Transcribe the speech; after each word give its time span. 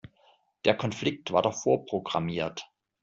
Der 0.65 0.75
Konflikt 0.75 1.31
war 1.31 1.43
doch 1.43 1.53
vorprogrammiert. 1.61 2.67